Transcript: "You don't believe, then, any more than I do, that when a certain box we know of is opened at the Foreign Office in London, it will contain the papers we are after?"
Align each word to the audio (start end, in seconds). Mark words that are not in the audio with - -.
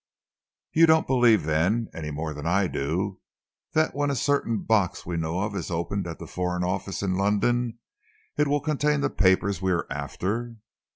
"You 0.73 0.87
don't 0.87 1.05
believe, 1.05 1.43
then, 1.45 1.87
any 1.93 2.09
more 2.09 2.33
than 2.33 2.47
I 2.47 2.65
do, 2.65 3.19
that 3.73 3.93
when 3.93 4.09
a 4.09 4.15
certain 4.15 4.63
box 4.63 5.05
we 5.05 5.15
know 5.15 5.41
of 5.41 5.55
is 5.55 5.69
opened 5.69 6.07
at 6.07 6.17
the 6.17 6.25
Foreign 6.25 6.63
Office 6.63 7.03
in 7.03 7.13
London, 7.13 7.77
it 8.35 8.47
will 8.47 8.61
contain 8.61 9.01
the 9.01 9.11
papers 9.11 9.61
we 9.61 9.71
are 9.71 9.85
after?" 9.91 10.55